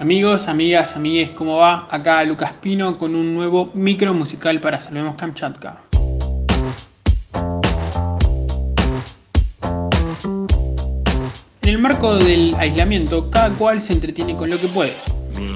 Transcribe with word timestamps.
Amigos, 0.00 0.46
amigas, 0.46 0.94
amigues, 0.94 1.30
¿cómo 1.32 1.56
va? 1.56 1.88
Acá 1.90 2.22
Lucas 2.22 2.52
Pino 2.52 2.96
con 2.96 3.16
un 3.16 3.34
nuevo 3.34 3.72
micro 3.74 4.14
musical 4.14 4.60
para 4.60 4.78
Salvemos 4.78 5.16
Kamchatka. 5.16 5.80
En 11.62 11.68
el 11.68 11.78
marco 11.78 12.14
del 12.16 12.54
aislamiento, 12.58 13.28
cada 13.28 13.50
cual 13.50 13.82
se 13.82 13.92
entretiene 13.92 14.36
con 14.36 14.50
lo 14.50 14.60
que 14.60 14.68
puede. 14.68 14.94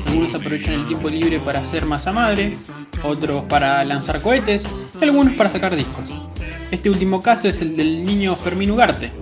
Algunos 0.08 0.34
aprovechan 0.34 0.74
el 0.74 0.86
tiempo 0.88 1.08
libre 1.08 1.38
para 1.38 1.60
hacer 1.60 1.86
masa 1.86 2.12
madre, 2.12 2.56
otros 3.04 3.44
para 3.44 3.84
lanzar 3.84 4.20
cohetes 4.20 4.68
y 5.00 5.04
algunos 5.04 5.34
para 5.34 5.50
sacar 5.50 5.76
discos. 5.76 6.12
Este 6.72 6.90
último 6.90 7.22
caso 7.22 7.46
es 7.46 7.60
el 7.60 7.76
del 7.76 8.04
niño 8.04 8.34
Fermín 8.34 8.72
Ugarte, 8.72 9.12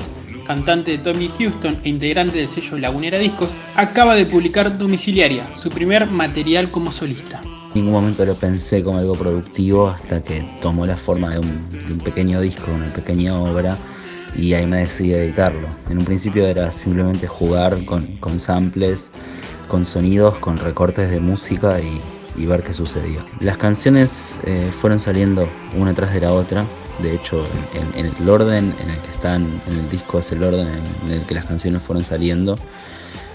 cantante 0.50 0.90
de 0.90 0.98
Tommy 0.98 1.30
Houston 1.38 1.78
e 1.84 1.88
integrante 1.90 2.38
del 2.38 2.48
sello 2.48 2.76
Lagunera 2.76 3.18
Discos, 3.18 3.50
acaba 3.76 4.16
de 4.16 4.26
publicar 4.26 4.76
Domiciliaria, 4.76 5.46
su 5.54 5.70
primer 5.70 6.08
material 6.08 6.72
como 6.72 6.90
solista. 6.90 7.40
En 7.44 7.74
ningún 7.74 7.92
momento 7.92 8.24
lo 8.24 8.34
pensé 8.34 8.82
como 8.82 8.98
algo 8.98 9.14
productivo 9.14 9.86
hasta 9.86 10.24
que 10.24 10.44
tomó 10.60 10.86
la 10.86 10.96
forma 10.96 11.30
de 11.30 11.38
un, 11.38 11.98
pequeño 12.02 12.40
disco, 12.40 12.72
una 12.72 12.92
pequeña 12.92 13.38
obra, 13.38 13.76
y 14.36 14.54
ahí 14.54 14.66
me 14.66 14.78
decidí 14.78 15.14
a 15.14 15.22
editarlo. 15.22 15.68
En 15.88 15.98
un 15.98 16.04
principio 16.04 16.44
era 16.44 16.72
simplemente 16.72 17.28
jugar 17.28 17.84
con, 17.84 18.40
samples, 18.40 19.12
con 19.68 19.86
sonidos, 19.86 20.36
con 20.40 20.58
recortes 20.58 21.10
de 21.10 21.20
música 21.20 21.78
y, 21.80 22.44
ver 22.44 22.64
qué 22.64 22.74
sucedía. 22.74 23.24
Las 23.38 23.56
canciones 23.56 24.36
eh, 24.46 24.72
fueron 24.80 24.98
saliendo 24.98 25.48
una 25.78 25.94
tras 25.94 26.12
de 26.12 26.20
la 26.20 26.32
otra 26.32 26.66
de 27.02 27.14
hecho, 27.14 27.44
en, 27.94 28.06
el 28.06 28.28
orden 28.28 28.74
en 28.82 28.90
el 28.90 29.00
que 29.00 29.10
están 29.10 29.42
en 29.66 29.78
el 29.78 29.90
disco 29.90 30.18
es 30.18 30.32
el 30.32 30.42
orden 30.42 30.68
en, 31.04 31.12
el 31.12 31.26
que 31.26 31.34
las 31.34 31.46
canciones 31.46 31.82
fueron 31.82 32.04
saliendo. 32.04 32.56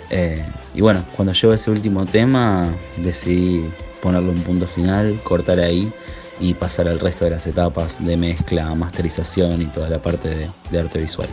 Eh, 0.10 0.46
y 0.74 0.82
bueno, 0.82 1.04
cuando 1.16 1.34
llevo 1.34 1.54
ese 1.54 1.72
último 1.72 2.06
tema, 2.06 2.70
decidí 2.98 3.66
ponerle 4.02 4.30
un 4.30 4.42
punto 4.42 4.68
final, 4.68 5.20
cortar 5.24 5.60
ahí 5.60 5.92
y 6.40 6.54
pasar 6.54 6.88
al 6.88 7.00
resto 7.00 7.26
de 7.26 7.32
las 7.32 7.48
etapas 7.48 8.04
de 8.06 8.18
mezcla, 8.18 8.74
masterización 8.76 9.62
y 9.62 9.66
toda 9.68 9.90
la 9.90 10.00
parte 10.00 10.50
de 10.70 10.80
arte 10.80 11.00
visual. 11.00 11.30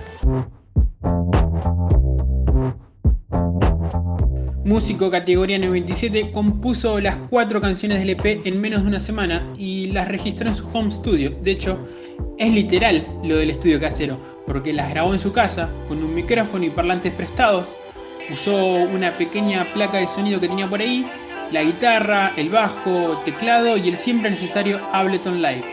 Músico 4.64 5.10
categoría 5.10 5.58
97, 5.58 6.30
compuso 6.30 7.00
las 7.00 7.16
cuatro 7.28 7.60
canciones 7.60 7.98
del 7.98 8.10
EP 8.10 8.46
en 8.46 8.60
menos 8.60 8.82
de 8.82 8.88
una 8.88 9.00
semana 9.00 9.44
y 9.58 9.86
las 9.88 10.06
registró 10.06 10.48
en 10.48 10.54
su 10.54 10.66
home 10.72 10.90
studio. 10.90 11.30
De 11.42 11.50
hecho, 11.50 11.82
es 12.38 12.52
literal 12.52 13.06
lo 13.24 13.36
del 13.36 13.50
estudio 13.50 13.80
casero, 13.80 14.20
porque 14.46 14.72
las 14.72 14.90
grabó 14.90 15.12
en 15.14 15.20
su 15.20 15.32
casa 15.32 15.68
con 15.88 16.02
un 16.02 16.14
micrófono 16.14 16.64
y 16.64 16.70
parlantes 16.70 17.12
prestados. 17.12 17.74
Usó 18.32 18.56
una 18.56 19.16
pequeña 19.16 19.72
placa 19.74 19.98
de 19.98 20.06
sonido 20.06 20.40
que 20.40 20.48
tenía 20.48 20.70
por 20.70 20.80
ahí, 20.80 21.06
la 21.50 21.64
guitarra, 21.64 22.32
el 22.36 22.48
bajo, 22.48 23.18
teclado 23.24 23.76
y 23.76 23.88
el 23.88 23.98
siempre 23.98 24.30
necesario 24.30 24.80
Ableton 24.92 25.42
Live. 25.42 25.64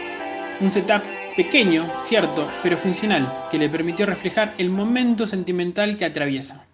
Un 0.61 0.71
setup 0.71 1.03
pequeño, 1.37 1.89
cierto, 1.99 2.51
pero 2.63 2.75
funcional, 2.75 3.47
que 3.51 3.59
le 3.59 3.69
permitió 3.69 4.05
reflejar 4.05 4.53
el 4.57 4.69
momento 4.69 5.25
sentimental 5.27 5.95
que 5.95 6.05
atraviesa. 6.05 6.67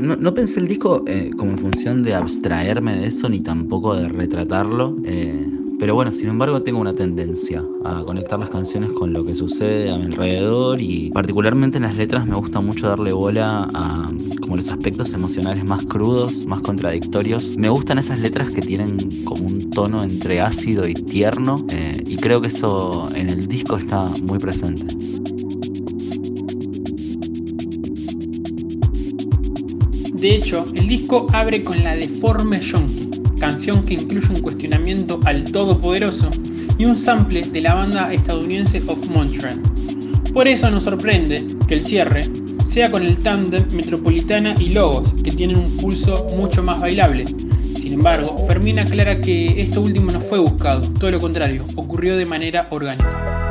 No, 0.00 0.34
pensé 0.34 0.60
el 0.60 0.68
disco 0.68 1.02
eh, 1.06 1.30
como 1.36 1.52
en 1.52 1.58
función 1.58 2.02
de 2.02 2.14
abstraerme 2.14 2.96
de 2.96 3.06
eso 3.06 3.28
ni 3.28 3.40
tampoco 3.40 3.96
de 3.96 4.08
retratarlo. 4.08 4.96
Eh, 5.04 5.46
pero 5.78 5.94
bueno, 5.94 6.10
sin 6.10 6.28
embargo 6.28 6.60
tengo 6.62 6.80
una 6.80 6.92
tendencia 6.92 7.62
a 7.84 8.02
conectar 8.02 8.38
las 8.38 8.50
canciones 8.50 8.90
con 8.90 9.12
lo 9.12 9.24
que 9.24 9.36
sucede 9.36 9.92
a 9.92 9.96
mi 9.96 10.06
alrededor 10.06 10.80
y 10.80 11.10
particularmente 11.10 11.76
en 11.76 11.84
las 11.84 11.96
letras 11.96 12.26
me 12.26 12.34
gusta 12.34 12.60
mucho 12.60 12.88
darle 12.88 13.12
bola 13.12 13.68
a 13.72 14.06
como 14.40 14.56
los 14.56 14.68
aspectos 14.70 15.14
emocionales 15.14 15.64
más 15.64 15.86
crudos, 15.86 16.46
más 16.46 16.60
contradictorios. 16.60 17.56
Me 17.56 17.68
gustan 17.68 17.98
esas 17.98 18.18
letras 18.18 18.52
que 18.52 18.60
tienen 18.60 18.96
como 19.24 19.46
un 19.46 19.70
tono 19.70 20.02
entre 20.02 20.40
ácido 20.40 20.86
y 20.88 20.94
tierno 20.94 21.64
eh, 21.70 22.02
y 22.04 22.16
creo 22.16 22.40
que 22.40 22.48
eso 22.48 23.08
en 23.14 23.30
el 23.30 23.46
disco 23.46 23.76
está 23.76 24.02
muy 24.26 24.38
presente. 24.38 24.86
De 30.20 30.34
hecho, 30.34 30.64
el 30.74 30.88
disco 30.88 31.28
abre 31.32 31.62
con 31.62 31.82
la 31.84 31.94
deforme 31.94 32.60
Yonki, 32.60 33.08
canción 33.38 33.84
que 33.84 33.94
incluye 33.94 34.28
un 34.34 34.40
cuestionamiento 34.40 35.20
al 35.24 35.44
Todopoderoso 35.44 36.28
y 36.76 36.86
un 36.86 36.98
sample 36.98 37.42
de 37.42 37.60
la 37.60 37.74
banda 37.74 38.12
estadounidense 38.12 38.82
Of 38.88 39.08
Montreal. 39.10 39.60
Por 40.32 40.48
eso 40.48 40.70
nos 40.72 40.82
sorprende 40.82 41.46
que 41.68 41.74
el 41.74 41.84
cierre 41.84 42.22
sea 42.64 42.90
con 42.90 43.04
el 43.04 43.18
tándem 43.18 43.64
Metropolitana 43.72 44.54
y 44.58 44.70
Logos, 44.70 45.14
que 45.22 45.30
tienen 45.30 45.56
un 45.56 45.76
pulso 45.76 46.26
mucho 46.36 46.64
más 46.64 46.80
bailable. 46.80 47.24
Sin 47.76 47.92
embargo, 47.92 48.36
Fermín 48.48 48.80
aclara 48.80 49.20
que 49.20 49.60
esto 49.60 49.82
último 49.82 50.10
no 50.10 50.20
fue 50.20 50.40
buscado, 50.40 50.80
todo 50.98 51.12
lo 51.12 51.20
contrario, 51.20 51.64
ocurrió 51.76 52.16
de 52.16 52.26
manera 52.26 52.66
orgánica. 52.70 53.47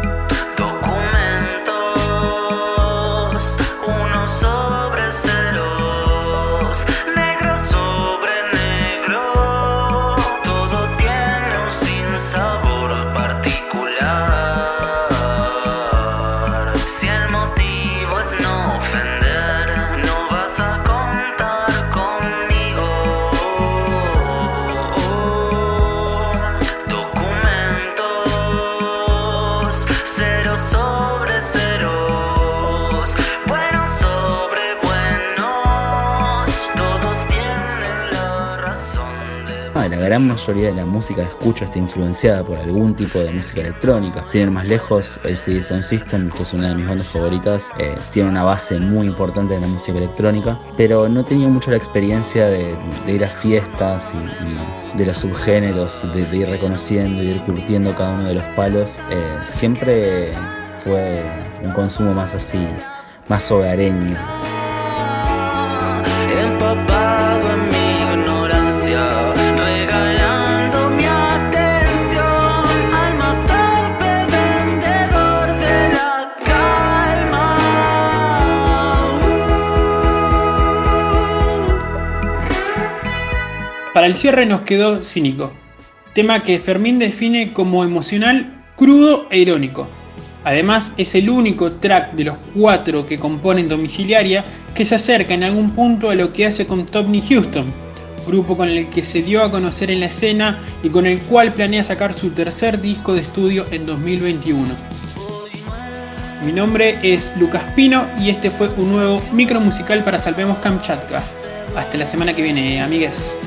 La 39.88 39.98
gran 39.98 40.28
mayoría 40.28 40.70
de 40.70 40.76
la 40.76 40.86
música 40.86 41.22
que 41.24 41.30
escucho 41.30 41.66
está 41.66 41.80
influenciada 41.80 42.44
por 42.44 42.58
algún 42.58 42.96
tipo 42.96 43.20
de 43.20 43.32
música 43.32 43.62
electrónica. 43.62 44.24
Sin 44.28 44.42
ir 44.42 44.52
más 44.52 44.66
lejos, 44.66 45.20
el 45.24 45.38
CD 45.38 45.64
Sound 45.64 45.84
System, 45.84 46.30
que 46.32 46.44
es 46.44 46.54
una 46.54 46.70
de 46.70 46.76
mis 46.76 46.88
bandas 46.88 47.08
favoritas, 47.08 47.68
eh, 47.78 47.96
tiene 48.14 48.30
una 48.30 48.44
base 48.44 48.80
muy 48.80 49.08
importante 49.08 49.54
de 49.56 49.62
la 49.62 49.68
música 49.68 49.98
electrónica, 49.98 50.60
pero 50.76 51.08
no 51.08 51.24
tenía 51.24 51.48
mucho 51.48 51.72
la 51.72 51.78
experiencia 51.78 52.48
de, 52.48 52.76
ir 53.08 53.24
a 53.24 53.30
fiestas 53.30 54.12
y, 54.14 54.98
de 54.98 55.06
los 55.06 55.20
subgéneros, 55.20 56.04
de, 56.14 56.38
ir 56.38 56.50
reconociendo 56.50 57.22
y 57.24 57.28
ir 57.32 57.42
curtiendo 57.44 57.94
cada 57.94 58.16
uno 58.16 58.28
de 58.28 58.34
los 58.36 58.44
palos. 58.56 58.98
Eh, 59.10 59.40
siempre 59.44 60.32
fue 60.84 61.24
un 61.64 61.72
consumo 61.72 62.14
más 62.14 62.34
así, 62.34 62.68
más 63.28 63.50
hogareño. 63.52 64.18
Para 83.98 84.06
el 84.06 84.16
cierre 84.16 84.46
nos 84.46 84.62
quedó 84.62 85.02
Cínico, 85.02 85.52
tema 86.14 86.44
que 86.44 86.60
Fermín 86.60 87.00
define 87.00 87.52
como 87.52 87.84
emocional, 87.84 88.64
crudo 88.76 89.26
e 89.32 89.40
irónico. 89.40 89.88
Además, 90.44 90.94
es 90.98 91.16
el 91.16 91.32
único 91.32 91.72
track 91.72 92.12
de 92.14 92.26
los 92.26 92.38
cuatro 92.56 93.08
que 93.08 93.18
componen 93.18 93.68
Domiciliaria 93.68 94.46
que 94.76 94.86
se 94.86 94.94
acerca 94.94 95.34
en 95.34 95.44
algún 95.44 95.72
punto 95.72 96.12
a 96.12 96.14
lo 96.14 96.32
que 96.32 96.46
hace 96.46 96.68
con 96.68 96.86
Topney 96.86 97.24
Houston, 97.28 97.74
grupo 98.28 98.56
con 98.56 98.70
el 98.70 98.88
que 98.88 99.02
se 99.02 99.24
dio 99.24 99.42
a 99.42 99.50
conocer 99.50 99.90
en 99.90 100.02
la 100.02 100.06
escena 100.06 100.60
y 100.84 100.90
con 100.90 101.08
el 101.08 101.20
cual 101.22 101.56
planea 101.56 101.84
sacar 101.84 102.14
su 102.14 102.30
tercer 102.30 102.80
disco 102.80 103.16
de 103.16 103.22
estudio 103.22 103.66
en 103.72 103.88
2021. 103.88 104.76
Mi 106.46 106.52
nombre 106.52 107.00
es 107.02 107.32
Lucas 107.40 107.64
Pino 107.76 108.06
y 108.20 108.30
este 108.30 108.52
fue 108.52 108.70
un 108.78 108.92
nuevo 108.92 109.24
micro 109.32 109.60
musical 109.60 110.04
para 110.04 110.20
Salvemos 110.20 110.60
Kamchatka. 110.60 111.24
Hasta 111.76 111.98
la 111.98 112.06
semana 112.06 112.36
que 112.36 112.44
viene, 112.44 112.80
amigues. 112.82 113.38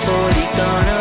Metropolitana 0.00 0.99